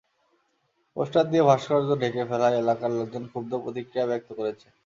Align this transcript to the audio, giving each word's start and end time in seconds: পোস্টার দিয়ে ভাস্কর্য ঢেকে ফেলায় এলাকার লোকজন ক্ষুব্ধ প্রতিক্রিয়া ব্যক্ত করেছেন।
পোস্টার 0.97 1.25
দিয়ে 1.31 1.43
ভাস্কর্য 1.43 1.89
ঢেকে 2.01 2.23
ফেলায় 2.29 2.59
এলাকার 2.59 2.91
লোকজন 2.91 3.23
ক্ষুব্ধ 3.31 3.51
প্রতিক্রিয়া 3.63 4.09
ব্যক্ত 4.11 4.29
করেছেন। 4.39 4.71